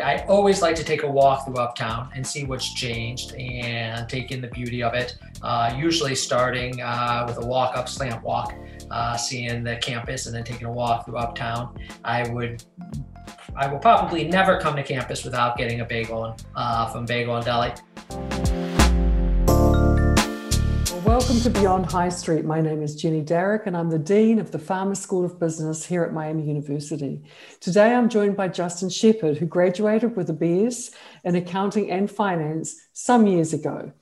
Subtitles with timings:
[0.00, 4.30] I always like to take a walk through Uptown and see what's changed and take
[4.30, 5.16] in the beauty of it.
[5.42, 8.54] Uh, usually starting uh, with a walk up slant walk,
[8.90, 11.78] uh, seeing the campus and then taking a walk through Uptown.
[12.04, 12.64] I would,
[13.56, 17.44] I will probably never come to campus without getting a bagel uh, from Bagel and
[17.44, 17.72] Deli.
[21.20, 22.46] Welcome to Beyond High Street.
[22.46, 25.84] My name is Jenny Darroch, and I'm the Dean of the Farmer School of Business
[25.84, 27.20] here at Miami University.
[27.60, 32.74] Today, I'm joined by Justin Shepard, who graduated with a BS in Accounting and Finance
[32.94, 33.92] some years ago.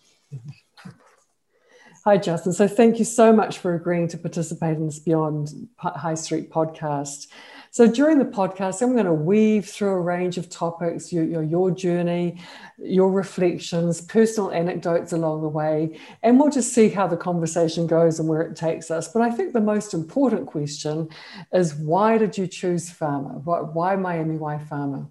[2.05, 2.53] Hi, Justin.
[2.53, 7.27] So, thank you so much for agreeing to participate in this Beyond High Street podcast.
[7.71, 11.43] So during the podcast, I'm going to weave through a range of topics, your, your,
[11.43, 12.41] your, journey,
[12.79, 18.19] your reflections, personal anecdotes along the way, and we'll just see how the conversation goes
[18.19, 19.12] and where it takes us.
[19.12, 21.09] But I think the most important question
[21.53, 23.39] is why did you choose Farmer?
[23.39, 24.37] Why, why Miami?
[24.37, 25.07] Why Farmer?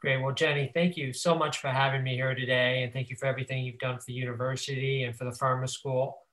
[0.00, 0.22] Great.
[0.22, 2.82] Well, Jenny, thank you so much for having me here today.
[2.82, 6.23] And thank you for everything you've done for the university and for the Farmer School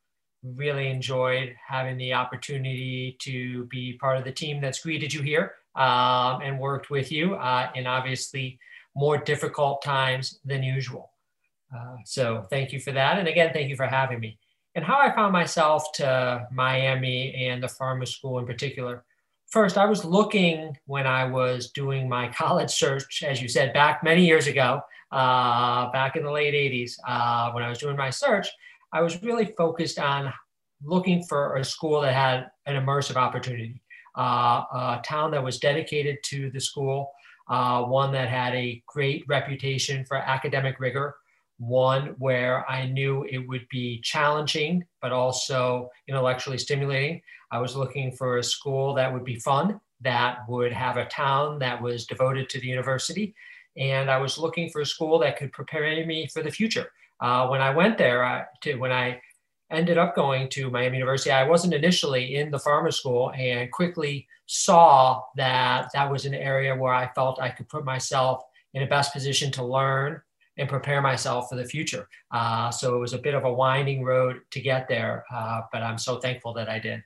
[0.44, 5.54] really enjoyed having the opportunity to be part of the team that's greeted you here
[5.76, 8.60] um, and worked with you uh, in obviously
[8.96, 11.12] more difficult times than usual.
[11.76, 13.18] Uh, so thank you for that.
[13.18, 14.38] And again, thank you for having me.
[14.76, 19.04] And how I found myself to Miami and the Farmer School in particular.
[19.48, 24.04] First, I was looking when I was doing my college search, as you said, back
[24.04, 28.10] many years ago, uh, back in the late 80s, uh, when I was doing my
[28.10, 28.48] search.
[28.94, 30.34] I was really focused on
[30.84, 33.82] looking for a school that had an immersive opportunity,
[34.18, 37.12] uh, a town that was dedicated to the school,
[37.50, 41.16] uh, one that had a great reputation for academic rigor,
[41.58, 47.22] one where I knew it would be challenging, but also intellectually stimulating.
[47.52, 51.60] I was looking for a school that would be fun, that would have a town
[51.60, 53.36] that was devoted to the university.
[53.78, 57.48] And I was looking for a school that could prepare me for the future uh,
[57.48, 59.22] when I went there, I, to, when I
[59.72, 64.28] ended up going to Miami University, I wasn't initially in the farmer school and quickly
[64.48, 68.44] saw that that was an area where I felt I could put myself
[68.74, 70.22] in a best position to learn
[70.58, 72.08] and prepare myself for the future.
[72.32, 75.82] Uh, so it was a bit of a winding road to get there, uh, but
[75.82, 77.02] I'm so thankful that I did.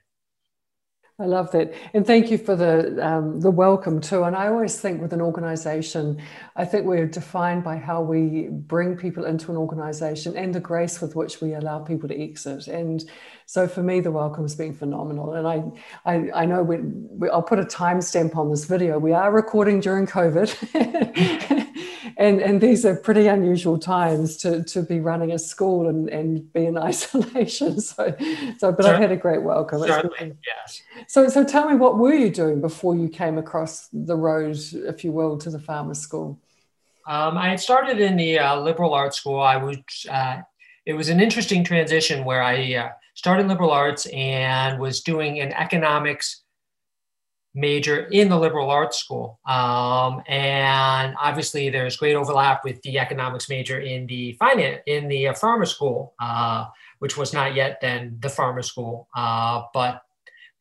[1.18, 4.24] I love that, and thank you for the um, the welcome too.
[4.24, 6.20] And I always think with an organisation,
[6.56, 11.00] I think we're defined by how we bring people into an organisation and the grace
[11.00, 12.68] with which we allow people to exit.
[12.68, 13.02] And
[13.46, 15.32] so for me, the welcome has been phenomenal.
[15.32, 15.64] And I
[16.04, 18.98] I, I know we, we I'll put a timestamp on this video.
[18.98, 20.52] We are recording during COVID.
[22.16, 26.52] and and these are pretty unusual times to to be running a school and and
[26.52, 27.80] be in isolation.
[27.80, 28.16] So
[28.58, 29.80] so, but I had a great welcome.
[29.80, 30.82] Certainly, yes.
[31.08, 35.04] So so tell me, what were you doing before you came across the road, if
[35.04, 36.40] you will, to the farmer school?
[37.06, 39.40] Um, I had started in the uh, liberal arts school.
[39.40, 39.76] I was.
[40.10, 40.42] Uh,
[40.86, 45.52] it was an interesting transition where I uh, started liberal arts and was doing an
[45.52, 46.42] economics
[47.56, 49.40] major in the liberal arts school.
[49.48, 55.28] Um, and obviously there's great overlap with the economics major in the finance, in the
[55.28, 56.66] uh, farmer school, uh,
[56.98, 60.02] which was not yet then the farmer school, uh, but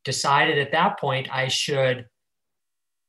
[0.05, 2.05] decided at that point I should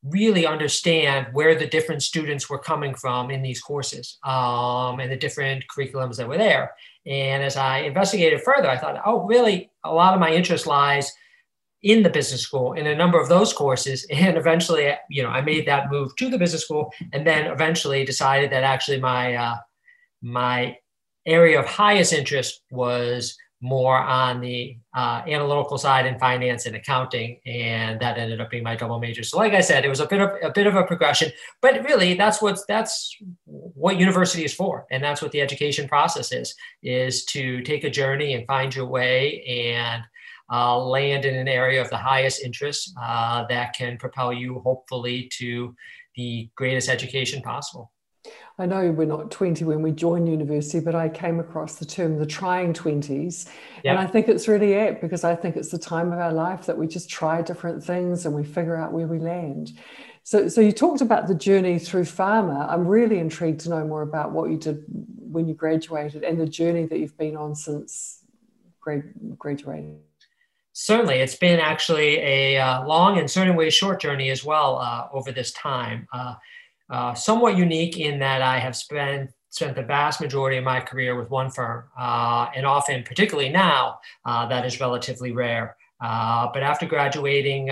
[0.03, 5.17] really understand where the different students were coming from in these courses um, and the
[5.17, 6.75] different curriculums that were there.
[7.07, 11.13] And as I investigated further, I thought, oh, really, a lot of my interest lies
[11.87, 14.07] in the business school in a number of those courses.
[14.27, 18.05] And eventually you know i made that move to the business school and then eventually
[18.05, 19.57] decided that actually my uh,
[20.23, 20.77] my
[21.27, 27.41] area of highest interest was more on the uh, analytical side in finance and accounting.
[27.47, 29.23] And that ended up being my double major.
[29.23, 31.31] So like i said it was a bit of a bit of a progression
[31.63, 34.87] but really that's what that's what university is for.
[34.91, 38.87] And that's what the education process is is to take a journey and find your
[38.87, 40.03] way and
[40.51, 45.31] uh, land in an area of the highest interest uh, that can propel you, hopefully,
[45.39, 45.75] to
[46.15, 47.93] the greatest education possible.
[48.59, 52.19] I know we're not 20 when we join university, but I came across the term
[52.19, 53.47] the trying 20s.
[53.85, 53.85] Yep.
[53.85, 56.65] And I think it's really apt because I think it's the time of our life
[56.67, 59.73] that we just try different things and we figure out where we land.
[60.23, 62.67] So, so you talked about the journey through Farmer.
[62.69, 66.49] I'm really intrigued to know more about what you did when you graduated and the
[66.49, 68.25] journey that you've been on since
[69.39, 70.01] graduating.
[70.79, 75.09] Certainly, it's been actually a uh, long and certain way short journey as well uh,
[75.11, 76.07] over this time.
[76.13, 76.35] Uh,
[76.91, 81.19] uh, somewhat unique in that I have spent spent the vast majority of my career
[81.19, 85.79] with one firm, uh, and often, particularly now, uh, that is relatively rare.
[85.99, 87.71] but after graduating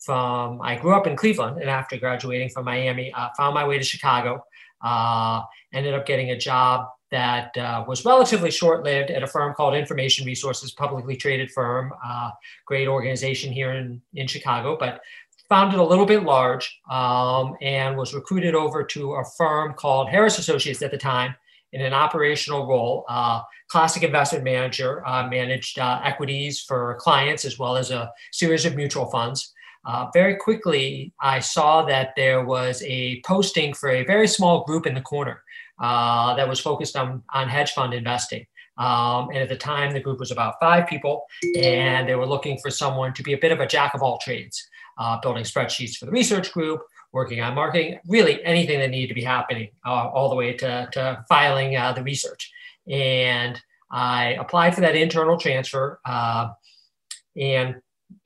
[0.00, 3.84] from, I grew up in Cleveland and after graduating from Miami, found my way to
[3.84, 4.44] Chicago.
[5.72, 9.76] Ended up getting a job that uh, was relatively short lived at a firm called
[9.76, 12.32] Information Resources, publicly traded firm, uh,
[12.66, 15.00] great organization here in, in Chicago, but
[15.48, 20.08] found it a little bit large um, and was recruited over to a firm called
[20.08, 21.36] Harris Associates at the time
[21.72, 23.04] in an operational role.
[23.08, 28.64] Uh, classic investment manager, uh, managed uh, equities for clients as well as a series
[28.64, 29.52] of mutual funds.
[29.86, 34.84] Uh, very quickly, I saw that there was a posting for a very small group
[34.84, 35.44] in the corner
[35.80, 38.46] uh, that was focused on, on hedge fund investing.
[38.76, 41.26] Um, and at the time, the group was about five people,
[41.56, 44.18] and they were looking for someone to be a bit of a jack of all
[44.18, 44.66] trades,
[44.98, 46.82] uh, building spreadsheets for the research group,
[47.12, 50.88] working on marketing, really anything that needed to be happening, uh, all the way to,
[50.92, 52.52] to filing uh, the research.
[52.88, 53.60] And
[53.90, 56.48] I applied for that internal transfer uh,
[57.36, 57.76] and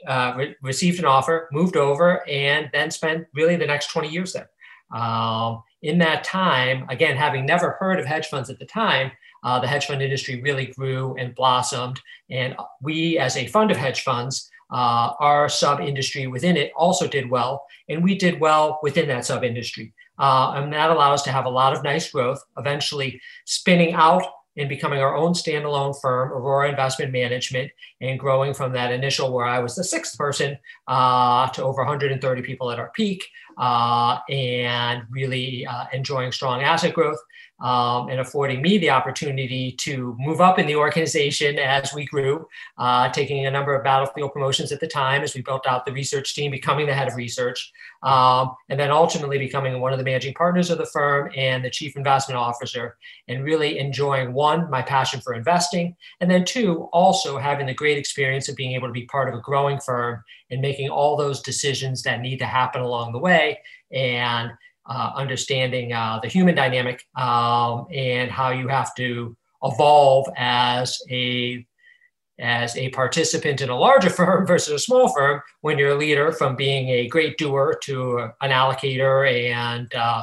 [0.06, 4.32] uh, re- received an offer, moved over, and then spent really the next 20 years
[4.32, 4.48] there.
[4.90, 9.12] Um, in that time, again, having never heard of hedge funds at the time,
[9.44, 12.00] uh, the hedge fund industry really grew and blossomed.
[12.30, 17.06] And we, as a fund of hedge funds, uh, our sub industry within it also
[17.06, 17.64] did well.
[17.88, 19.92] And we did well within that sub industry.
[20.18, 24.24] Uh, and that allowed us to have a lot of nice growth, eventually spinning out
[24.56, 27.70] and becoming our own standalone firm, Aurora Investment Management,
[28.00, 30.58] and growing from that initial where I was the sixth person
[30.88, 33.24] uh, to over 130 people at our peak,
[33.58, 37.18] uh, and really uh, enjoying strong asset growth
[37.60, 42.46] um, and affording me the opportunity to move up in the organization as we grew,
[42.78, 45.92] uh, taking a number of battlefield promotions at the time as we built out the
[45.92, 47.72] research team, becoming the head of research,
[48.04, 51.70] um, and then ultimately becoming one of the managing partners of the firm and the
[51.70, 52.96] chief investment officer,
[53.26, 57.98] and really enjoying one, my passion for investing, and then two, also having the great
[57.98, 61.42] experience of being able to be part of a growing firm and making all those
[61.42, 63.60] decisions that need to happen along the way.
[63.92, 64.50] And
[64.86, 71.64] uh, understanding uh, the human dynamic um, and how you have to evolve as a
[72.40, 76.32] as a participant in a larger firm versus a small firm when you're a leader
[76.32, 80.22] from being a great doer to an allocator and uh,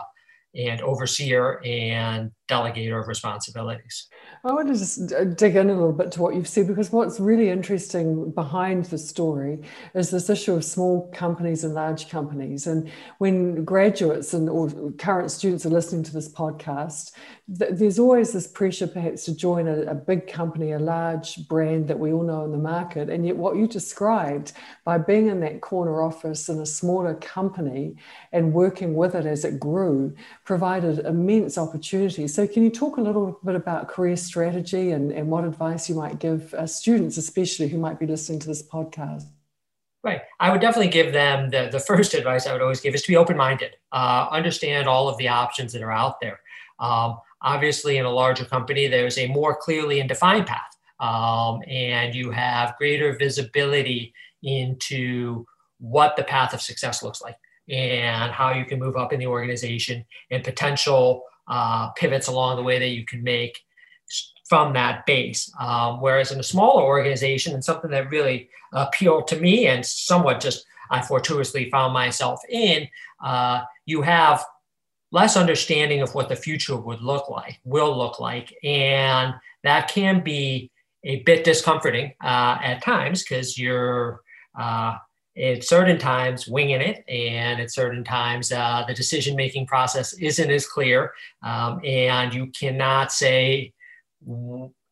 [0.56, 4.08] and overseer and delegator of responsibilities.
[4.44, 7.20] I want to just dig in a little bit to what you've said because what's
[7.20, 9.62] really interesting behind the story
[9.96, 12.68] is this issue of small companies and large companies.
[12.68, 14.70] And when graduates and or
[15.00, 17.14] current students are listening to this podcast,
[17.58, 21.88] th- there's always this pressure perhaps to join a, a big company, a large brand
[21.88, 23.10] that we all know in the market.
[23.10, 24.54] And yet, what you described
[24.84, 27.96] by being in that corner office in a smaller company
[28.32, 30.14] and working with it as it grew
[30.44, 32.35] provided immense opportunities.
[32.36, 35.96] So, can you talk a little bit about career strategy and, and what advice you
[35.96, 39.24] might give uh, students, especially who might be listening to this podcast?
[40.04, 40.20] Right.
[40.42, 43.08] I would definitely give them the, the first advice I would always give is to
[43.08, 46.42] be open minded, uh, understand all of the options that are out there.
[46.78, 52.14] Um, obviously, in a larger company, there's a more clearly and defined path, um, and
[52.14, 55.46] you have greater visibility into
[55.80, 57.38] what the path of success looks like
[57.70, 62.64] and how you can move up in the organization and potential uh, pivots along the
[62.64, 63.60] way that you can make
[64.48, 65.52] from that base.
[65.60, 70.40] Um, whereas in a smaller organization, and something that really appealed to me and somewhat
[70.40, 72.88] just I fortuitously found myself in,
[73.24, 74.46] uh, you have
[75.12, 78.54] less understanding of what the future would look like, will look like.
[78.64, 80.72] And that can be
[81.04, 84.22] a bit discomforting uh, at times because you're
[84.60, 84.98] uh,
[85.38, 90.50] at certain times winging it and at certain times uh, the decision making process isn't
[90.50, 91.12] as clear
[91.44, 93.74] um, and you cannot say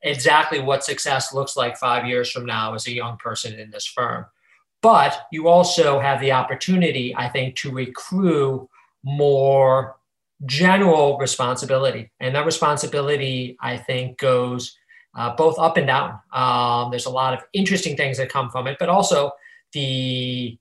[0.03, 3.85] exactly what success looks like five years from now as a young person in this
[3.85, 4.25] firm.
[4.81, 8.69] But you also have the opportunity, I think, to accrue
[9.03, 9.95] more
[10.45, 12.11] general responsibility.
[12.19, 14.77] And that responsibility, I think, goes
[15.15, 16.19] uh, both up and down.
[16.33, 19.31] Um, there's a lot of interesting things that come from it, but also
[19.73, 20.57] the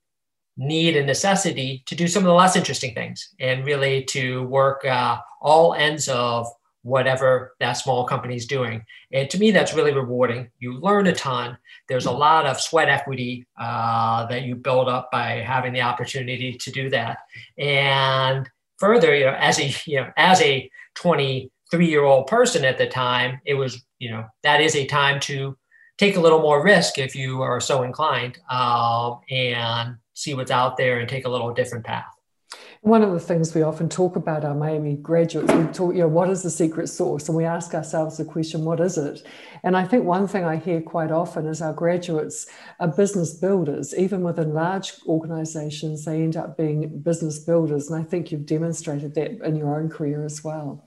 [0.57, 4.85] need and necessity to do some of the less interesting things and really to work
[4.85, 6.47] uh, all ends of
[6.83, 8.85] whatever that small company is doing.
[9.13, 10.51] And to me, that's really rewarding.
[10.59, 11.57] You learn a ton.
[11.89, 16.55] There's a lot of sweat equity uh, that you build up by having the opportunity
[16.55, 17.19] to do that.
[17.57, 22.79] And further, you know, as a you know, as a 23 year old person at
[22.79, 25.57] the time, it was you know that is a time to
[26.03, 30.77] take a little more risk if you are so inclined um, and see what's out
[30.77, 32.13] there and take a little different path.
[32.81, 36.09] One of the things we often talk about our Miami graduates, we talk, you know,
[36.09, 37.29] what is the secret sauce?
[37.29, 39.25] And we ask ourselves the question, what is it?
[39.63, 42.49] And I think one thing I hear quite often is our graduates
[42.81, 43.95] are business builders.
[43.97, 47.89] Even within large organizations, they end up being business builders.
[47.89, 50.85] And I think you've demonstrated that in your own career as well.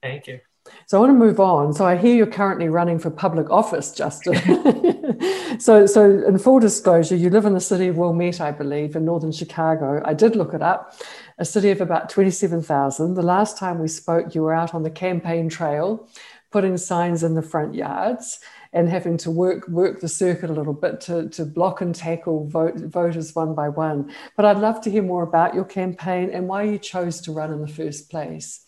[0.00, 0.40] Thank you.
[0.86, 1.72] So I want to move on.
[1.72, 4.34] So I hear you're currently running for public office, Justin.
[5.58, 9.04] so, so in full disclosure, you live in the city of Wilmette, I believe, in
[9.04, 10.02] northern Chicago.
[10.04, 10.98] I did look it up,
[11.38, 13.14] a city of about 27,000.
[13.14, 16.08] The last time we spoke, you were out on the campaign trail,
[16.50, 18.40] putting signs in the front yards
[18.72, 22.48] and having to work work the circuit a little bit to, to block and tackle
[22.48, 24.12] vote, voters one by one.
[24.36, 27.52] But I'd love to hear more about your campaign and why you chose to run
[27.52, 28.64] in the first place.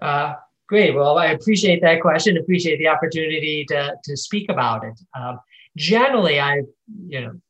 [0.00, 0.34] Uh,
[0.68, 0.94] Great.
[0.94, 2.36] Well, I appreciate that question.
[2.36, 4.98] Appreciate the opportunity to, to speak about it.
[5.16, 5.38] Um,
[5.76, 6.62] generally, I,
[7.06, 7.40] you know,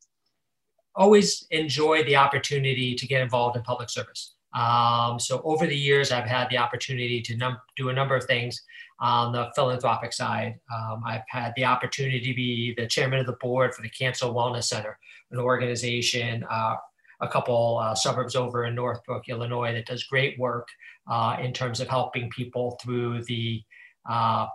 [0.95, 4.35] always enjoy the opportunity to get involved in public service.
[4.53, 8.23] Um, so over the years, I've had the opportunity to num- do a number of
[8.25, 8.61] things
[8.99, 10.55] on the philanthropic side.
[10.73, 14.25] Um, I've had the opportunity to be the chairman of the board for the Cancer
[14.25, 14.97] Wellness Center,
[15.31, 16.75] an organization uh,
[17.19, 20.67] a couple uh, suburbs over in Northbrook, Illinois, that does great work
[21.09, 23.61] uh, in terms of helping people through the
[24.09, 24.47] uh,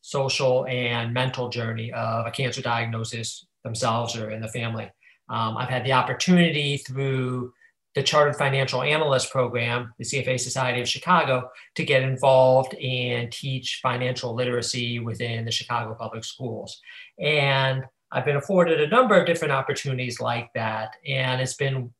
[0.00, 4.90] social and mental journey of a cancer diagnosis themselves or in the family.
[5.28, 7.52] Um, I've had the opportunity through
[7.94, 13.80] the Chartered Financial Analyst Program, the CFA Society of Chicago, to get involved and teach
[13.82, 16.80] financial literacy within the Chicago Public Schools.
[17.18, 20.96] And I've been afforded a number of different opportunities like that.
[21.06, 21.92] And it's been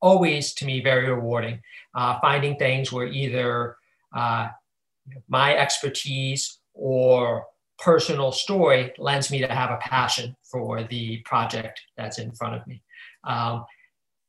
[0.00, 1.60] always to me very rewarding
[1.94, 3.76] uh, finding things where either
[4.14, 4.48] uh,
[5.28, 7.46] my expertise or
[7.78, 12.66] personal story lends me to have a passion for the project that's in front of
[12.66, 12.82] me.
[13.24, 13.64] Um,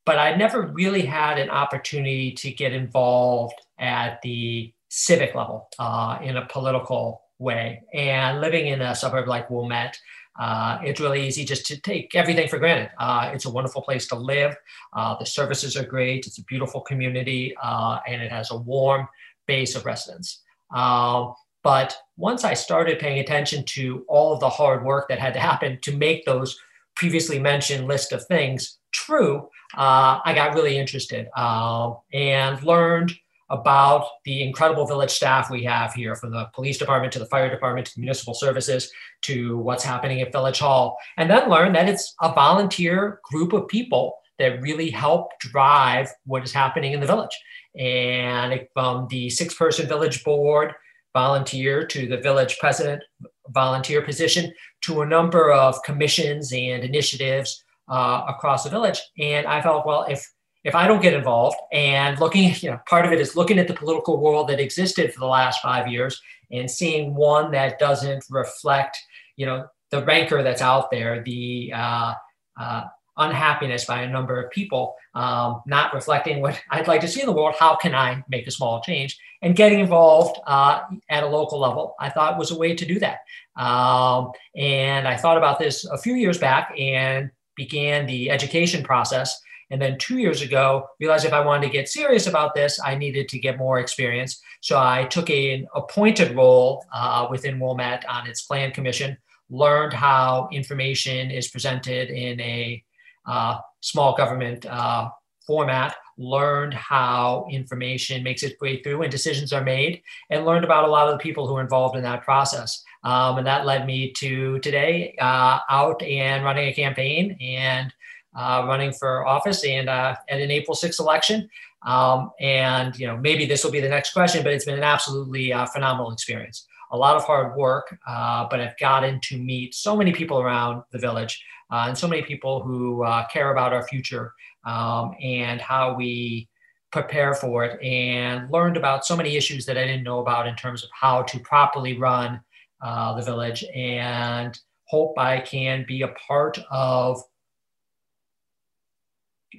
[0.06, 6.18] but I never really had an opportunity to get involved at the civic level uh,
[6.22, 7.82] in a political way.
[7.94, 9.98] And living in a suburb like Wilmette,
[10.40, 12.90] uh, it's really easy just to take everything for granted.
[12.98, 14.56] Uh, it's a wonderful place to live.
[14.94, 16.26] Uh, the services are great.
[16.26, 19.06] It's a beautiful community, uh, and it has a warm
[19.46, 20.40] base of residents.
[20.74, 25.34] Um, but once I started paying attention to all of the hard work that had
[25.34, 26.58] to happen to make those
[26.96, 33.12] previously mentioned list of things true, uh, I got really interested and learned
[33.50, 37.50] about the incredible village staff we have here from the police department to the fire
[37.50, 38.90] department to municipal services
[39.22, 40.96] to what's happening at Village Hall.
[41.16, 46.44] And then learn that it's a volunteer group of people that really help drive what
[46.44, 47.36] is happening in the village.
[47.78, 50.72] And from the six person village board
[51.12, 53.02] volunteer to the village president
[53.48, 54.52] volunteer position
[54.82, 59.00] to a number of commissions and initiatives uh, across the village.
[59.18, 60.24] And I felt, well, if
[60.64, 63.68] if I don't get involved and looking, you know, part of it is looking at
[63.68, 68.24] the political world that existed for the last five years and seeing one that doesn't
[68.30, 68.98] reflect,
[69.36, 72.14] you know, the rancor that's out there, the uh,
[72.60, 72.84] uh,
[73.16, 77.26] unhappiness by a number of people, um, not reflecting what I'd like to see in
[77.26, 77.54] the world.
[77.58, 79.18] How can I make a small change?
[79.42, 82.98] And getting involved uh, at a local level, I thought was a way to do
[83.00, 83.20] that.
[83.56, 89.40] Um, and I thought about this a few years back and began the education process
[89.70, 92.96] and then two years ago, realized if I wanted to get serious about this, I
[92.96, 94.40] needed to get more experience.
[94.60, 99.16] So I took a, an appointed role uh, within Wilmette on its plan commission,
[99.48, 102.82] learned how information is presented in a
[103.26, 105.10] uh, small government uh,
[105.46, 110.84] format, learned how information makes its way through and decisions are made, and learned about
[110.84, 112.82] a lot of the people who are involved in that process.
[113.04, 117.92] Um, and that led me to today uh, out and running a campaign and
[118.34, 121.48] uh, running for office and uh, at an April 6th election.
[121.82, 124.84] Um, and you know, maybe this will be the next question, but it's been an
[124.84, 126.66] absolutely uh, phenomenal experience.
[126.92, 130.82] A lot of hard work, uh, but I've gotten to meet so many people around
[130.90, 134.32] the village uh, and so many people who uh, care about our future
[134.64, 136.48] um, and how we
[136.90, 140.56] prepare for it, and learned about so many issues that I didn't know about in
[140.56, 142.40] terms of how to properly run
[142.82, 143.64] the village.
[143.72, 144.58] And
[144.90, 147.22] hope I can be a part of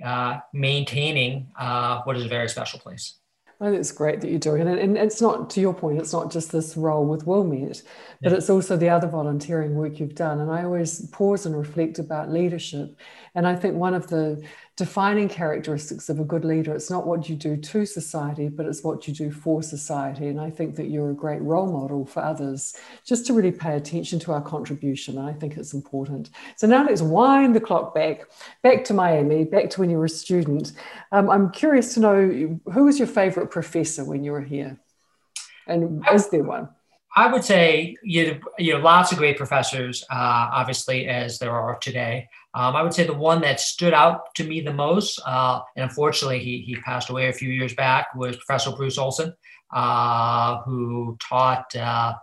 [0.03, 3.17] uh, maintaining uh, what is a very special place.
[3.63, 4.79] Oh, it's great that you're doing it.
[4.79, 7.83] And it's not, to your point, it's not just this role with Wilmette,
[8.19, 8.37] but yeah.
[8.37, 10.39] it's also the other volunteering work you've done.
[10.39, 12.97] And I always pause and reflect about leadership.
[13.35, 14.43] And I think one of the
[14.81, 16.73] defining characteristics of a good leader.
[16.73, 20.29] It's not what you do to society, but it's what you do for society.
[20.29, 23.75] And I think that you're a great role model for others just to really pay
[23.75, 25.19] attention to our contribution.
[25.19, 26.31] And I think it's important.
[26.55, 28.21] So now let's wind the clock back,
[28.63, 30.71] back to Miami, back to when you were a student.
[31.11, 34.79] Um, I'm curious to know who was your favorite professor when you were here?
[35.67, 36.69] And is there one?
[37.15, 42.29] I would say you know, lots of great professors, uh, obviously as there are today.
[42.53, 45.83] Um, I would say the one that stood out to me the most, uh, and
[45.83, 49.33] unfortunately he, he passed away a few years back, was Professor Bruce Olson,
[49.73, 52.13] uh, who taught, uh,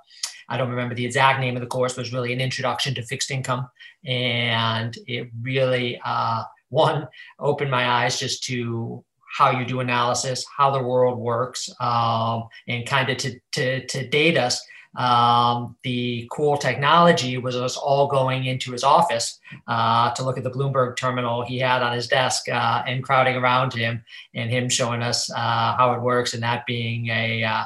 [0.48, 2.94] I don't remember the exact name of the course, but it was really an introduction
[2.94, 3.68] to fixed income.
[4.04, 7.08] And it really, uh, one,
[7.38, 9.02] opened my eyes just to
[9.36, 14.08] how you do analysis, how the world works, um, and kind of to, to, to
[14.08, 14.62] date us
[14.98, 19.38] um, the cool technology was us all going into his office
[19.68, 23.36] uh, to look at the Bloomberg terminal he had on his desk uh, and crowding
[23.36, 24.02] around him
[24.34, 27.64] and him showing us uh, how it works and that being a, uh,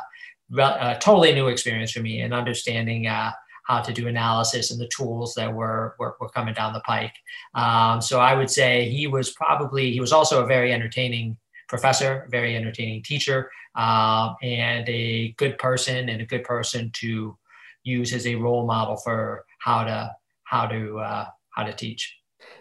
[0.59, 3.33] a, totally new experience for me and understanding uh,
[3.65, 7.15] how to do analysis and the tools that were, were, were coming down the pike.
[7.55, 12.29] Um, so I would say he was probably, he was also a very entertaining professor,
[12.31, 17.37] very entertaining teacher um, and a good person and a good person to
[17.85, 20.11] use as a role model for how to
[20.45, 22.17] how to uh, how to teach.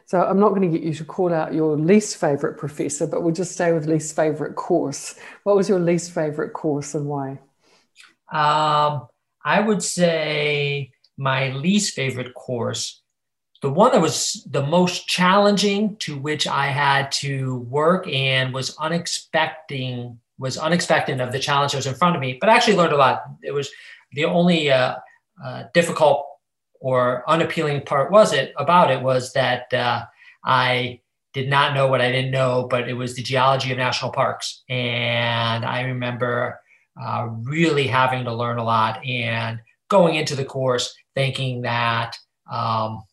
[0.06, 3.24] So I'm not going to get you to call out your least favorite professor, but
[3.24, 5.16] we'll just stay with least favorite course.
[5.44, 7.40] What was your least favorite course and why?
[8.32, 9.08] Um,
[9.44, 13.02] I would say my least favorite course,
[13.62, 18.76] the one that was the most challenging, to which I had to work and was
[18.78, 22.76] unexpecting was unexpected of the challenge that was in front of me, but I actually
[22.76, 23.24] learned a lot.
[23.44, 23.70] It was
[24.14, 24.96] the only uh,
[25.44, 26.26] uh, difficult
[26.82, 30.04] or unappealing part was it about it was that uh,
[30.44, 31.00] I
[31.34, 34.64] did not know what I didn't know, but it was the geology of national parks,
[34.68, 36.60] and I remember
[37.02, 42.18] uh, really having to learn a lot and going into the course thinking that
[42.52, 43.04] um,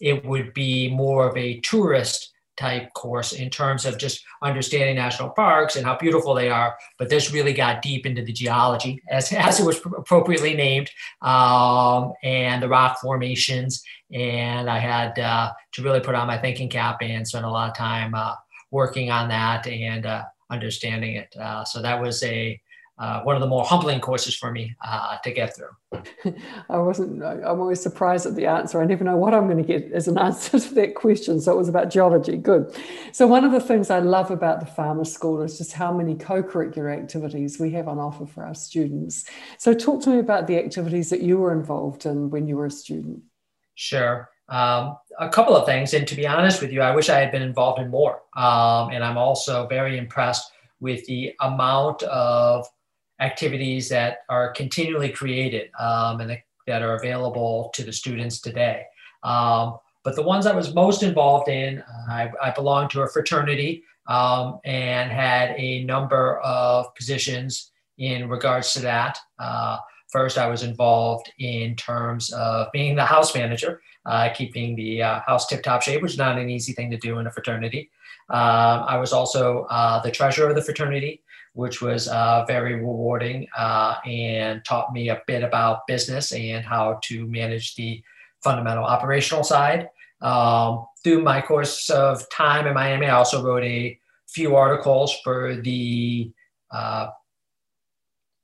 [0.00, 5.30] it would be more of a tourist type course in terms of just understanding national
[5.30, 6.76] parks and how beautiful they are.
[6.98, 10.90] But this really got deep into the geology, as, as it was appropriately named,
[11.22, 13.82] um, and the rock formations.
[14.12, 17.70] And I had uh, to really put on my thinking cap and spend a lot
[17.70, 18.34] of time uh,
[18.70, 21.34] working on that and uh, understanding it.
[21.36, 22.60] Uh, so that was a
[22.98, 26.34] uh, one of the more humbling courses for me uh, to get through.
[26.70, 28.80] I wasn't, I'm always surprised at the answer.
[28.80, 31.40] I never know what I'm going to get as an answer to that question.
[31.40, 32.36] So it was about geology.
[32.36, 32.74] Good.
[33.12, 36.14] So, one of the things I love about the Farmer School is just how many
[36.14, 39.26] co curricular activities we have on offer for our students.
[39.58, 42.66] So, talk to me about the activities that you were involved in when you were
[42.66, 43.22] a student.
[43.74, 44.30] Sure.
[44.48, 45.92] Um, a couple of things.
[45.92, 48.22] And to be honest with you, I wish I had been involved in more.
[48.36, 52.66] Um, and I'm also very impressed with the amount of
[53.20, 58.84] activities that are continually created um, and that are available to the students today.
[59.22, 63.82] Um, but the ones I was most involved in, I, I belonged to a fraternity
[64.06, 69.18] um, and had a number of positions in regards to that.
[69.38, 75.02] Uh, first, I was involved in terms of being the house manager, uh, keeping the
[75.02, 77.30] uh, house tip top shape, which is not an easy thing to do in a
[77.30, 77.90] fraternity.
[78.28, 81.22] Um, I was also uh, the treasurer of the fraternity
[81.56, 86.98] which was uh, very rewarding uh, and taught me a bit about business and how
[87.02, 88.02] to manage the
[88.44, 89.88] fundamental operational side.
[90.20, 95.56] Um, through my course of time in Miami, I also wrote a few articles for
[95.56, 96.30] the
[96.70, 97.08] uh,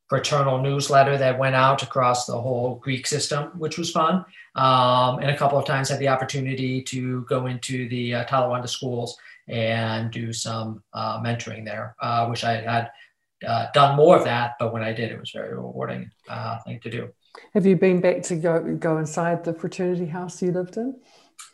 [0.09, 4.25] fraternal newsletter that went out across the whole Greek system, which was fun.
[4.55, 8.70] Um, and a couple of times had the opportunity to go into the uh, Talawanda
[8.70, 11.94] schools and do some uh, mentoring there.
[12.01, 12.90] Uh, wish I had
[13.46, 16.81] uh, done more of that, but when I did, it was very rewarding uh, thing
[16.81, 17.09] to do.
[17.55, 20.96] Have you been back to go go inside the fraternity house you lived in?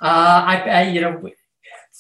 [0.01, 1.31] Uh, I, I, you know,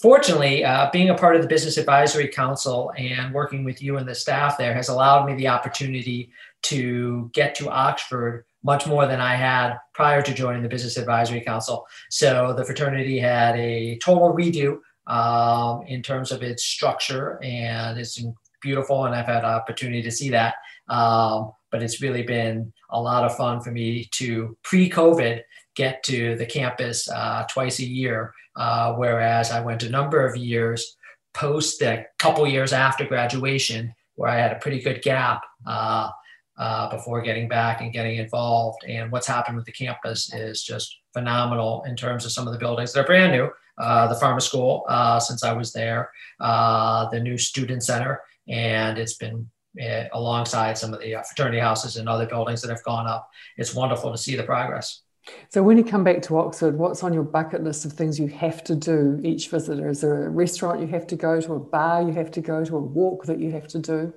[0.01, 4.09] fortunately, uh, being a part of the business advisory council and working with you and
[4.09, 9.21] the staff there has allowed me the opportunity to get to Oxford much more than
[9.21, 11.87] I had prior to joining the business advisory council.
[12.11, 18.23] So the fraternity had a total redo um, in terms of its structure and its
[18.61, 20.55] beautiful, and I've had an opportunity to see that.
[20.89, 25.43] Um, but it's really been a lot of fun for me to pre-COVID
[25.75, 30.37] get to the campus uh, twice a year, uh, whereas I went a number of
[30.37, 30.97] years
[31.35, 36.11] post a couple years after graduation where I had a pretty good gap uh,
[36.57, 38.83] uh, before getting back and getting involved.
[38.89, 42.59] And what's happened with the campus is just phenomenal in terms of some of the
[42.59, 42.93] buildings.
[42.93, 43.49] They're brand new.
[43.79, 48.99] Uh, the Farmer School, uh, since I was there, uh, the new Student Center, and
[48.99, 49.49] it's been
[49.83, 53.29] uh, alongside some of the fraternity houses and other buildings that have gone up.
[53.57, 55.03] It's wonderful to see the progress.
[55.51, 58.29] So, when you come back to Oxford, what's on your bucket list of things you
[58.29, 59.89] have to do each visitor?
[59.89, 62.65] Is there a restaurant you have to go to, a bar you have to go
[62.65, 64.13] to, a walk that you have to do?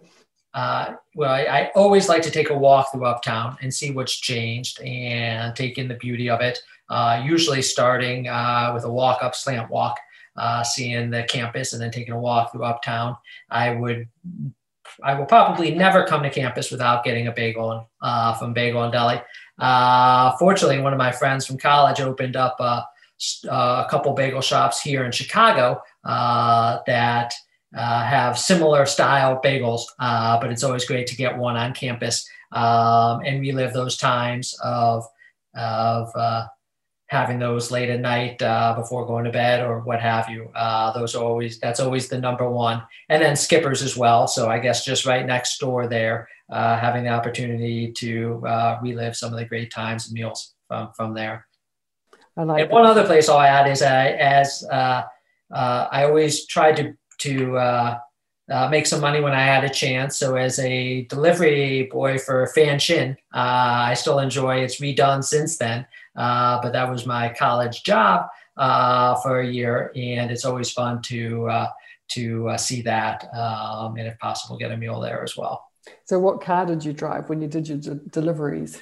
[0.54, 4.20] Uh, well, I, I, always like to take a walk through Uptown and see what's
[4.20, 6.60] changed and take in the beauty of it.
[6.89, 9.98] Uh, usually starting uh, with a walk up, slant walk,
[10.36, 13.15] uh, seeing the campus, and then taking a walk through Uptown.
[13.50, 14.08] I would,
[15.04, 18.91] I will probably never come to campus without getting a bagel uh, from Bagel and
[18.91, 19.22] Deli.
[19.60, 22.86] Uh, fortunately, one of my friends from college opened up a,
[23.50, 27.34] a couple bagel shops here in Chicago uh, that
[27.76, 32.28] uh, have similar style bagels, uh, but it's always great to get one on campus
[32.52, 35.06] um, and relive those times of
[35.56, 36.46] of uh,
[37.12, 40.50] having those late at night uh, before going to bed or what have you.
[40.56, 44.28] Uh, those are always that's always the number one, and then Skippers as well.
[44.28, 48.41] So I guess just right next door there, uh, having the opportunity to
[48.82, 51.45] relive some of the great times and meals from from there.
[52.38, 57.58] I like and one other place I'll add is as I always try to to
[58.52, 60.18] uh, uh, make some money when I had a chance.
[60.18, 64.58] So as a delivery boy for Phan Shin, uh, I still enjoy.
[64.58, 65.86] It's redone since then,
[66.16, 71.02] uh, but that was my college job uh, for a year, and it's always fun
[71.04, 71.70] to uh,
[72.10, 75.64] to see that, um, and if possible, get a meal there as well.
[76.04, 77.78] So, what car did you drive when you did your
[78.10, 78.82] deliveries?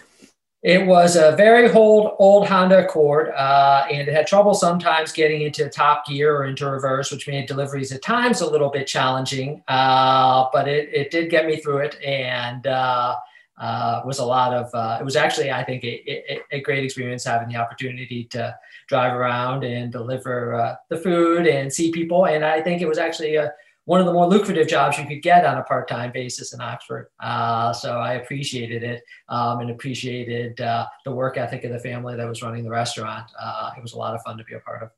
[0.62, 5.44] It was a very old, old Honda Accord, uh, and it had trouble sometimes getting
[5.44, 9.64] into top gear or into reverse, which made deliveries at times a little bit challenging.
[9.70, 13.16] Uh, but it, it did get me through it, and uh,
[13.58, 14.70] uh was a lot of.
[14.74, 18.54] Uh, it was actually, I think, a, a, a, great experience having the opportunity to
[18.88, 22.26] drive around and deliver uh, the food and see people.
[22.26, 23.54] And I think it was actually a
[23.90, 27.08] one of the more lucrative jobs you could get on a part-time basis in Oxford.
[27.20, 32.16] Uh, so I appreciated it um, and appreciated uh, the work ethic of the family
[32.16, 33.32] that was running the restaurant.
[33.42, 34.92] Uh, it was a lot of fun to be a part of.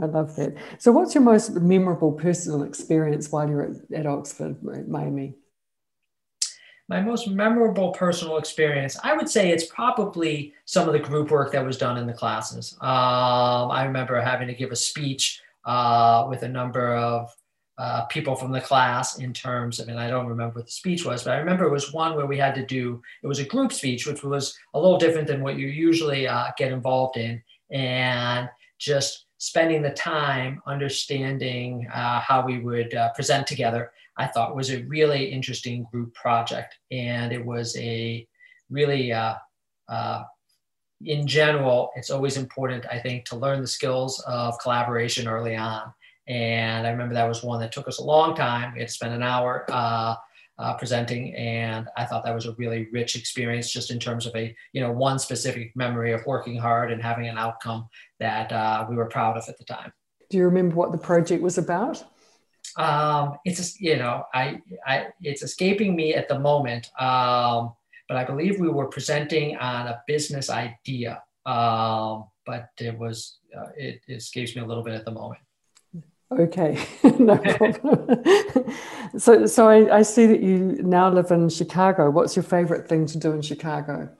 [0.00, 0.54] I love that.
[0.78, 5.34] So, what's your most memorable personal experience while you're at, at Oxford, Miami?
[6.88, 11.50] My most memorable personal experience, I would say it's probably some of the group work
[11.50, 12.74] that was done in the classes.
[12.82, 17.34] Um, I remember having to give a speech uh, with a number of
[17.78, 21.04] uh, people from the class in terms of, and I don't remember what the speech
[21.04, 23.44] was, but I remember it was one where we had to do, it was a
[23.44, 27.40] group speech, which was a little different than what you usually uh, get involved in.
[27.70, 34.56] And just spending the time understanding uh, how we would uh, present together, I thought
[34.56, 36.74] was a really interesting group project.
[36.90, 38.26] And it was a
[38.70, 39.34] really, uh,
[39.88, 40.24] uh,
[41.04, 45.92] in general, it's always important, I think, to learn the skills of collaboration early on
[46.28, 48.74] and I remember that was one that took us a long time.
[48.74, 50.14] We had to spend an hour uh,
[50.58, 54.36] uh, presenting, and I thought that was a really rich experience, just in terms of
[54.36, 57.88] a you know one specific memory of working hard and having an outcome
[58.20, 59.92] that uh, we were proud of at the time.
[60.28, 62.04] Do you remember what the project was about?
[62.76, 67.72] Um, it's you know I, I it's escaping me at the moment, um,
[68.06, 71.22] but I believe we were presenting on a business idea.
[71.46, 75.40] Um, but it was uh, it, it escapes me a little bit at the moment.
[76.30, 76.78] Okay,
[77.18, 78.22] no problem.
[79.18, 82.10] so, so I, I, see that you now live in Chicago.
[82.10, 84.10] What's your favorite thing to do in Chicago?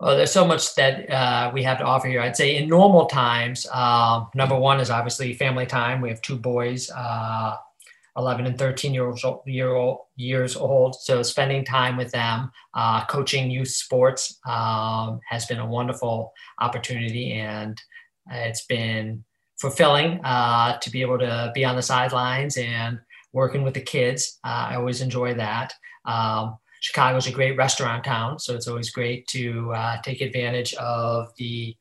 [0.00, 2.20] Well, there's so much that uh, we have to offer here.
[2.20, 6.00] I'd say in normal times, uh, number one is obviously family time.
[6.00, 7.56] We have two boys, uh,
[8.16, 10.96] 11 and 13 years old, year old, years old.
[10.96, 17.32] So spending time with them, uh, coaching youth sports um, has been a wonderful opportunity,
[17.34, 17.80] and
[18.30, 19.24] it's been
[19.58, 22.98] fulfilling uh, to be able to be on the sidelines and
[23.32, 24.38] working with the kids.
[24.44, 25.74] Uh, I always enjoy that.
[26.04, 31.32] Um, Chicago's a great restaurant town, so it's always great to uh, take advantage of
[31.36, 31.74] the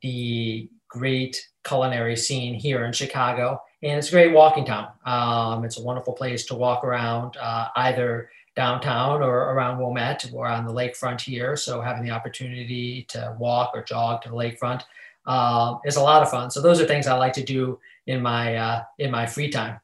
[0.00, 3.60] the great culinary scene here in Chicago.
[3.82, 4.88] And it's a great walking town.
[5.04, 10.46] Um, it's a wonderful place to walk around, uh, either downtown or around Wilmette or
[10.46, 11.56] on the lakefront here.
[11.56, 14.82] So having the opportunity to walk or jog to the lakefront
[15.28, 16.50] uh, is a lot of fun.
[16.50, 19.78] So those are things I like to do in my uh, in my free time.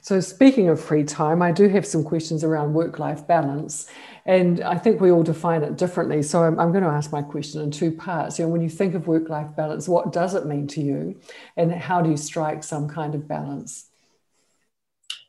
[0.00, 3.90] So speaking of free time, I do have some questions around work-life balance,
[4.24, 6.22] and I think we all define it differently.
[6.22, 8.38] So I'm, I'm going to ask my question in two parts.
[8.38, 11.20] You know, when you think of work-life balance, what does it mean to you,
[11.56, 13.90] and how do you strike some kind of balance?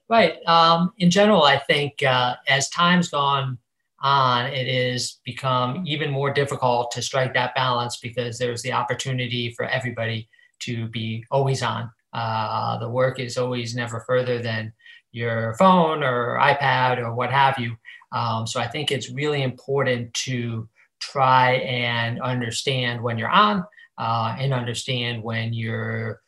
[0.09, 0.35] Right.
[0.45, 3.57] Um, in general, I think uh, as time's gone
[4.01, 9.51] on, it has become even more difficult to strike that balance because there's the opportunity
[9.51, 10.29] for everybody
[10.59, 11.89] to be always on.
[12.13, 14.73] Uh, the work is always never further than
[15.11, 17.75] your phone or iPad or what have you.
[18.11, 23.63] Um, so I think it's really important to try and understand when you're on
[23.97, 26.21] uh, and understand when you're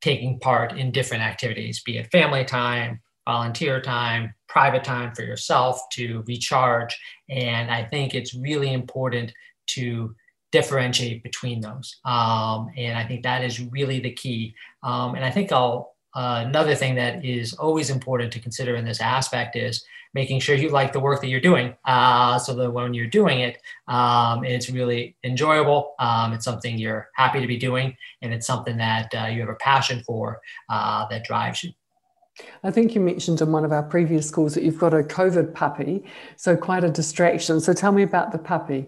[0.00, 5.80] taking part in different activities, be it family time, volunteer time, private time for yourself
[5.92, 6.98] to recharge.
[7.28, 9.32] And I think it's really important
[9.68, 10.14] to
[10.52, 11.96] differentiate between those.
[12.04, 14.54] Um, and I think that is really the key.
[14.82, 18.84] Um, and I think I'll, uh, another thing that is always important to consider in
[18.86, 19.84] this aspect is
[20.14, 23.40] making sure you like the work that you're doing uh, so that when you're doing
[23.40, 25.94] it, um, it's really enjoyable.
[25.98, 29.50] Um, it's something you're happy to be doing, and it's something that uh, you have
[29.50, 31.72] a passion for uh, that drives you.
[32.62, 35.54] I think you mentioned in one of our previous calls that you've got a COVID
[35.54, 36.04] puppy,
[36.36, 37.60] so quite a distraction.
[37.60, 38.86] So tell me about the puppy.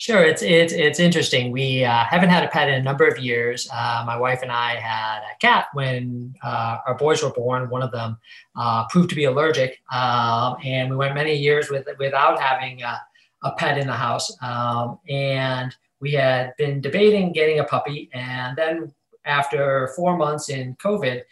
[0.00, 1.50] Sure, it's it's it's interesting.
[1.50, 3.68] We uh, haven't had a pet in a number of years.
[3.72, 7.68] Uh, my wife and I had a cat when uh, our boys were born.
[7.68, 8.16] One of them
[8.54, 13.00] uh, proved to be allergic, um, and we went many years with without having a,
[13.42, 14.36] a pet in the house.
[14.40, 20.76] Um, and we had been debating getting a puppy, and then after four months in
[20.76, 21.22] COVID,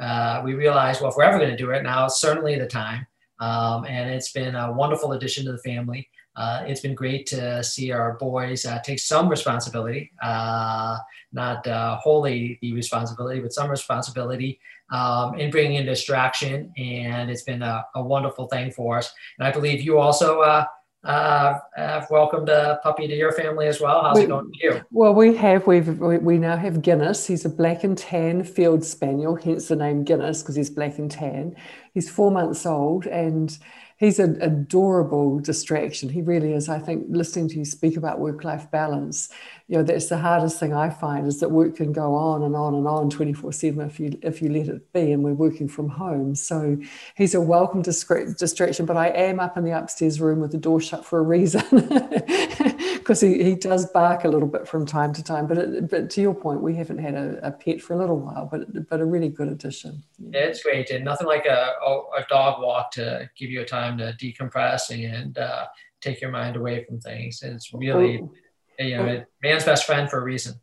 [0.00, 2.66] uh, we realized, well, if we're ever going to do it, now it's certainly the
[2.66, 3.06] time.
[3.40, 7.62] Um, and it's been a wonderful addition to the family uh, it's been great to
[7.62, 10.96] see our boys uh, take some responsibility, uh,
[11.32, 14.58] not uh, wholly the responsibility, but some responsibility
[14.90, 16.72] um, in bringing in distraction.
[16.78, 19.12] And it's been a, a, wonderful thing for us.
[19.38, 20.66] And I believe you also
[21.04, 24.02] uh, uh, have welcomed a puppy to your family as well.
[24.02, 24.80] How's we, it going for you?
[24.90, 25.66] Well, we have.
[25.66, 27.26] We've, we we now have Guinness.
[27.26, 31.10] He's a black and tan field spaniel, hence the name Guinness because he's black and
[31.10, 31.56] tan.
[31.92, 33.56] He's four months old and
[34.02, 36.08] he's an adorable distraction.
[36.08, 36.68] He really is.
[36.68, 39.28] I think listening to you speak about work life balance,
[39.68, 42.56] you know, that's the hardest thing I find is that work can go on and
[42.56, 45.12] on and on 24 7 if you if you let it be.
[45.12, 46.34] And we're working from home.
[46.34, 46.78] So
[47.14, 48.86] he's a welcome distraction.
[48.86, 51.62] But I am up in the upstairs room with the door shut for a reason
[53.02, 55.46] because he, he does bark a little bit from time to time.
[55.46, 58.18] But it, but to your point, we haven't had a, a, pet for a little
[58.18, 60.02] while, but but a really good addition.
[60.18, 60.90] Yeah, it's great.
[60.90, 65.36] And nothing like a, a dog walk to give you a time to decompress and
[65.36, 65.66] uh,
[66.00, 67.42] take your mind away from things.
[67.42, 68.20] And it's really.
[68.22, 68.32] Oh
[68.78, 70.54] you know, man's best friend for a reason.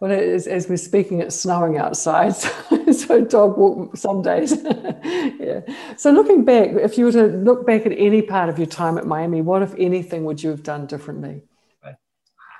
[0.00, 4.52] Well, as, as we're speaking, it's snowing outside, so, so dog walk some days.
[4.62, 5.60] yeah.
[5.96, 8.98] So looking back, if you were to look back at any part of your time
[8.98, 11.42] at Miami, what, if anything, would you have done differently?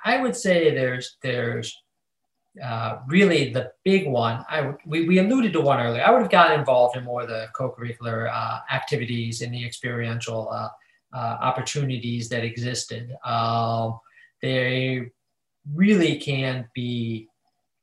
[0.05, 1.75] I would say there's there's
[2.63, 4.45] uh, really the big one.
[4.47, 6.03] I we, we alluded to one earlier.
[6.03, 10.49] I would have gotten involved in more of the co-curricular uh, activities and the experiential
[10.49, 10.69] uh,
[11.13, 13.13] uh opportunities that existed.
[13.25, 13.99] Um,
[14.41, 15.11] they
[15.73, 17.27] really can be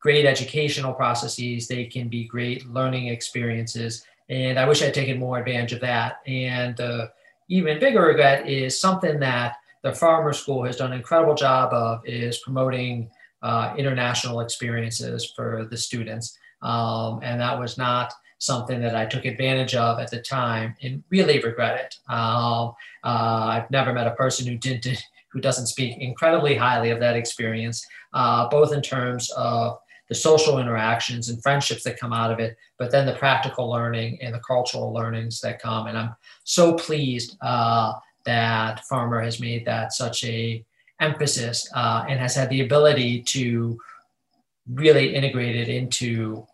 [0.00, 1.66] great educational processes.
[1.66, 4.04] They can be great learning experiences.
[4.28, 6.18] And I wish I'd taken more advantage of that.
[6.26, 7.08] And uh,
[7.48, 12.00] even bigger regret is something that the Farmer School has done an incredible job of
[12.04, 13.10] is promoting
[13.42, 16.38] uh, international experiences for the students.
[16.62, 21.02] Um, and that was not something that I took advantage of at the time and
[21.10, 22.12] really regret it.
[22.12, 24.86] Um, uh, I've never met a person who didn't
[25.32, 29.78] who doesn't speak incredibly highly of that experience, uh, both in terms of
[30.10, 34.18] the social interactions and friendships that come out of it, but then the practical learning
[34.20, 35.86] and the cultural learnings that come.
[35.86, 36.14] And I'm
[36.44, 40.64] so pleased uh, that Farmer has made that such a
[41.00, 43.78] emphasis uh, and has had the ability to
[44.70, 46.46] really integrate it into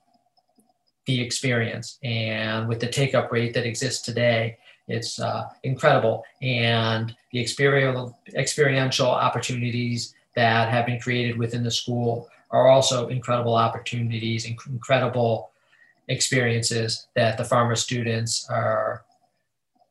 [1.07, 1.99] the experience.
[2.03, 6.25] And with the take up rate that exists today, it's uh, incredible.
[6.41, 13.55] And the experiential, experiential opportunities that have been created within the school are also incredible
[13.55, 15.51] opportunities, incredible
[16.09, 19.05] experiences that the farmer students are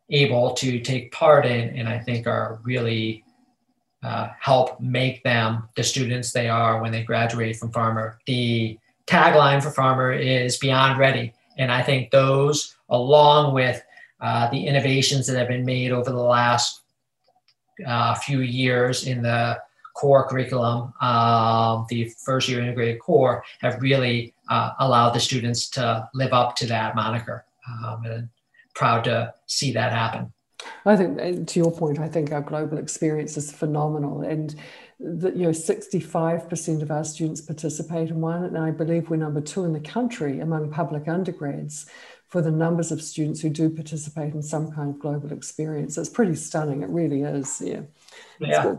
[0.10, 3.24] able to take part in, and I think are really
[4.04, 8.20] uh, help make them the students they are when they graduate from farmer.
[8.26, 11.34] The tagline for farmer is beyond ready.
[11.58, 13.82] And I think those, along with
[14.22, 16.82] uh, the innovations that have been made over the last
[17.86, 19.60] uh, few years in the
[19.96, 26.08] core curriculum, uh, the first year integrated core, have really uh, allowed the students to
[26.14, 27.46] live up to that moniker.
[27.68, 28.30] Um, and
[28.78, 30.32] proud to see that happen.
[30.86, 34.56] I think, to your point, I think our global experience is phenomenal, and
[35.00, 39.42] that you know, 65% of our students participate in one, and I believe we're number
[39.42, 41.88] two in the country among public undergrads
[42.30, 45.98] for the numbers of students who do participate in some kind of global experience.
[45.98, 46.84] It's pretty stunning.
[46.84, 47.62] It really is.
[47.64, 47.82] Yeah.
[48.40, 48.76] Yeah.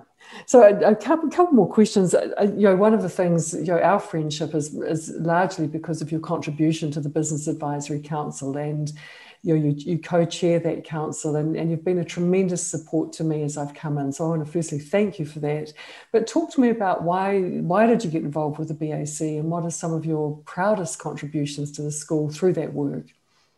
[0.46, 2.14] So a, a, couple, couple more questions.
[2.14, 5.66] Uh, uh, you know, one of the things, you know, our friendship is, is largely
[5.66, 8.92] because of your contribution to the Business Advisory Council and
[9.42, 13.24] you know, you, you co-chair that council and, and you've been a tremendous support to
[13.24, 14.12] me as I've come in.
[14.12, 15.72] So I want to firstly thank you for that.
[16.12, 19.50] But talk to me about why why did you get involved with the BAC and
[19.50, 23.06] what are some of your proudest contributions to the school through that work?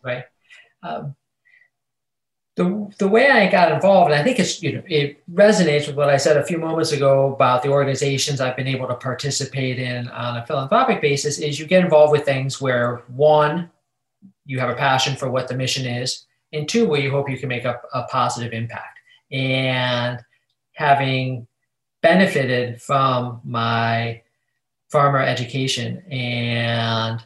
[0.03, 0.25] Right.
[0.83, 1.15] Um,
[2.57, 5.97] the, the way I got involved, and I think it's you know it resonates with
[5.97, 9.79] what I said a few moments ago about the organizations I've been able to participate
[9.79, 13.71] in on a philanthropic basis, is you get involved with things where one,
[14.45, 17.39] you have a passion for what the mission is, and two, where you hope you
[17.39, 18.99] can make a, a positive impact.
[19.31, 20.21] And
[20.73, 21.47] having
[22.03, 24.23] benefited from my
[24.91, 27.23] farmer education and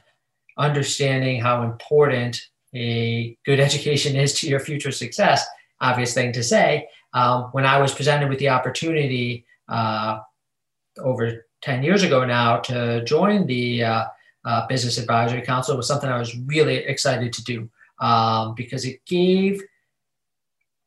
[0.59, 2.40] understanding how important
[2.74, 5.46] a good education is to your future success,
[5.81, 6.88] obvious thing to say.
[7.14, 10.18] Um, when I was presented with the opportunity uh,
[10.98, 14.05] over 10 years ago now to join the uh,
[14.44, 17.68] uh, Business Advisory Council, was something I was really excited to do
[18.00, 19.62] um, because it gave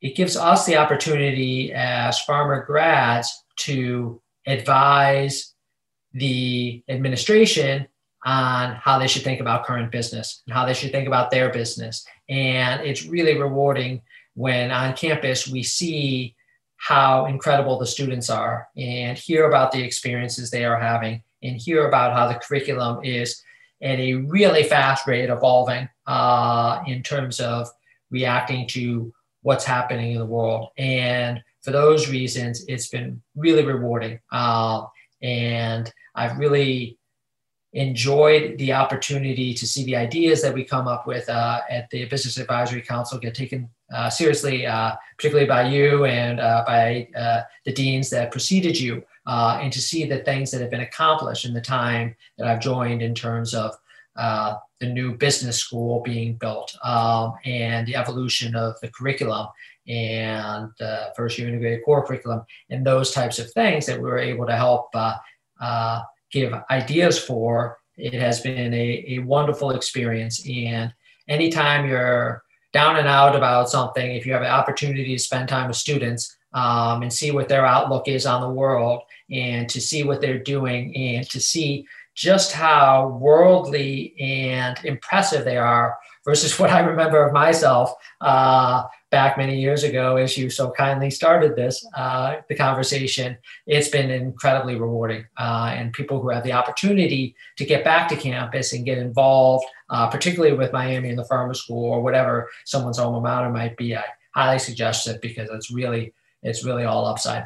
[0.01, 5.55] it gives us the opportunity as farmer grads to advise
[6.13, 7.87] the administration
[8.25, 11.49] on how they should think about current business and how they should think about their
[11.49, 12.05] business.
[12.29, 14.01] And it's really rewarding
[14.35, 16.35] when on campus we see
[16.77, 21.87] how incredible the students are and hear about the experiences they are having and hear
[21.87, 23.43] about how the curriculum is
[23.81, 27.67] at a really fast rate evolving uh, in terms of
[28.09, 30.69] reacting to what's happening in the world.
[30.77, 34.19] And for those reasons, it's been really rewarding.
[34.31, 34.85] Uh,
[35.21, 36.97] and I've really
[37.73, 42.05] enjoyed the opportunity to see the ideas that we come up with uh, at the
[42.05, 47.41] Business Advisory Council get taken uh, seriously, uh, particularly by you and uh, by uh,
[47.65, 51.45] the deans that preceded you, uh, and to see the things that have been accomplished
[51.45, 53.75] in the time that I've joined in terms of
[54.79, 59.47] the new business school being built um, and the evolution of the curriculum
[59.87, 64.19] and the first year integrated core curriculum and those types of things that we were
[64.19, 64.91] able to help
[66.31, 70.45] give ideas for, it has been a, a wonderful experience.
[70.47, 70.93] And
[71.27, 72.43] anytime you're
[72.77, 76.37] down and out about something, if you have an opportunity to spend time with students
[76.53, 80.37] um, and see what their outlook is on the world and to see what they're
[80.37, 87.25] doing and to see just how worldly and impressive they are versus what I remember
[87.25, 92.55] of myself uh, back many years ago as you so kindly started this uh, the
[92.55, 93.37] conversation.
[93.65, 98.15] It's been incredibly rewarding uh, and people who have the opportunity to get back to
[98.15, 102.99] campus and get involved uh, particularly with miami and the farmer school or whatever someone's
[102.99, 107.45] alma mater might be i highly suggest it because it's really it's really all upside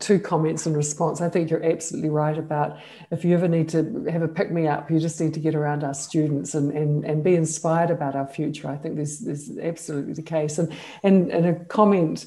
[0.00, 1.20] two comments in response.
[1.20, 2.78] I think you're absolutely right about
[3.10, 5.54] if you ever need to have a pick me up, you just need to get
[5.54, 8.68] around our students and, and, and be inspired about our future.
[8.68, 10.58] I think this, this is absolutely the case.
[10.58, 12.26] And, and, and a comment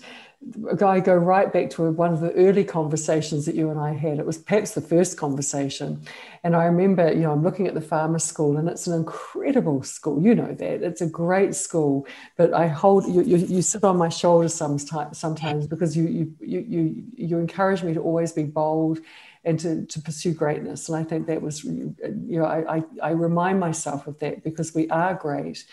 [0.81, 4.19] I go right back to one of the early conversations that you and I had.
[4.19, 6.01] It was perhaps the first conversation.
[6.43, 9.83] And I remember, you know, I'm looking at the farmer school and it's an incredible
[9.83, 10.21] school.
[10.21, 10.83] You know that.
[10.83, 12.07] It's a great school.
[12.37, 16.35] But I hold you, you, you sit on my shoulder sometimes, sometimes because you, you,
[16.39, 18.99] you, you, encourage me to always be bold
[19.43, 20.89] and to, to pursue greatness.
[20.89, 24.75] And I think that was, you know, I, I, I remind myself of that because
[24.75, 25.65] we are great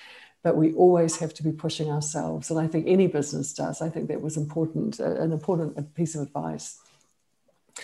[0.44, 2.50] but we always have to be pushing ourselves.
[2.50, 3.80] And I think any business does.
[3.80, 6.78] I think that was important, uh, an important piece of advice.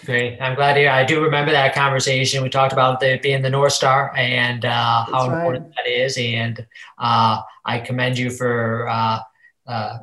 [0.04, 0.40] Great.
[0.40, 0.90] I'm glad to hear.
[0.90, 2.42] I do remember that conversation.
[2.42, 5.38] We talked about the, being the North Star and uh, how right.
[5.38, 6.18] important that is.
[6.18, 6.64] And
[6.98, 9.20] uh, I commend you for, uh,
[9.66, 9.98] uh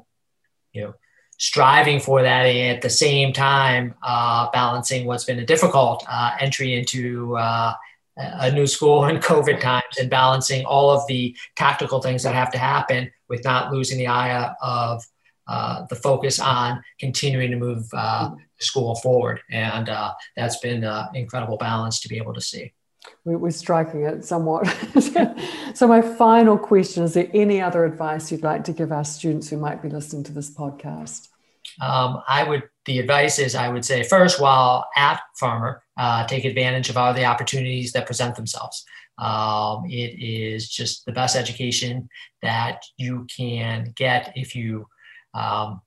[0.74, 0.94] you know,
[1.38, 6.32] striving for that and at the same time, uh, balancing what's been a difficult uh,
[6.40, 7.38] entry into
[8.18, 12.52] a new school in COVID times and balancing all of the tactical things that have
[12.52, 15.04] to happen with not losing the eye of
[15.48, 19.40] uh, the focus on continuing to move uh, the school forward.
[19.50, 22.74] And uh, that's been an incredible balance to be able to see.
[23.24, 24.66] We're striking it somewhat.
[25.74, 29.50] so, my final question is there any other advice you'd like to give our students
[29.50, 31.30] who might be listening to this podcast?
[31.82, 36.46] Um, I would, the advice is I would say first, while at Farmer, uh, take
[36.46, 38.84] advantage of all the opportunities that present themselves.
[39.20, 42.10] Um, it is just the best education
[42.42, 44.88] that you can get if you
[45.34, 45.82] um,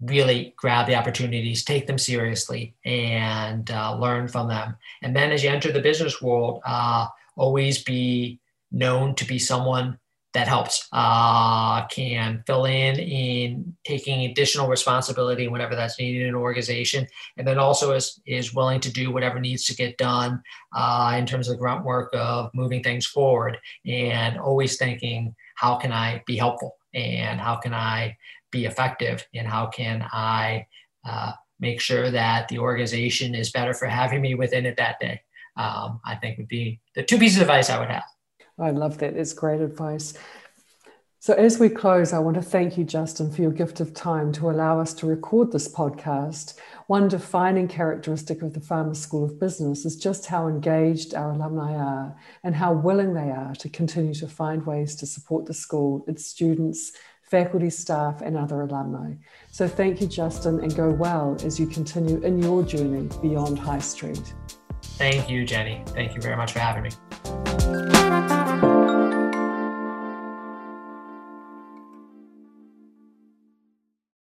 [0.00, 4.76] really grab the opportunities, take them seriously, and uh, learn from them.
[5.02, 7.06] And then as you enter the business world, uh,
[7.36, 8.40] always be
[8.72, 9.98] known to be someone
[10.34, 16.34] that helps uh, can fill in in taking additional responsibility whenever that's needed in an
[16.34, 17.06] organization
[17.36, 20.42] and then also is, is willing to do whatever needs to get done
[20.76, 25.76] uh, in terms of the grunt work of moving things forward and always thinking how
[25.76, 26.76] can i be helpful?
[26.94, 28.16] And how can i
[28.50, 29.26] be effective?
[29.34, 30.66] And how can i
[31.04, 35.22] uh, make sure that the organization is better for having me within it that day?
[35.56, 38.04] Um, i think would be the two pieces of advice i would have
[38.58, 39.16] I love that.
[39.16, 40.14] It's great advice.
[41.20, 44.30] So, as we close, I want to thank you, Justin, for your gift of time
[44.34, 46.54] to allow us to record this podcast.
[46.86, 51.74] One defining characteristic of the Farmer School of Business is just how engaged our alumni
[51.74, 56.04] are and how willing they are to continue to find ways to support the school,
[56.06, 56.92] its students,
[57.22, 59.14] faculty, staff, and other alumni.
[59.50, 63.80] So, thank you, Justin, and go well as you continue in your journey beyond High
[63.80, 64.32] Street.
[64.82, 65.82] Thank you, Jenny.
[65.88, 67.97] Thank you very much for having me.